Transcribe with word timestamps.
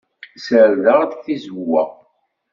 Ssardeɣ-d 0.35 1.11
tizewwa. 1.23 1.83